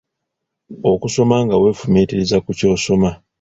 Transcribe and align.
Okusoma 0.91 1.35
nga 1.45 1.55
weefumiitiriza 1.61 2.37
ku 2.45 2.51
ky'osoma. 2.57 3.09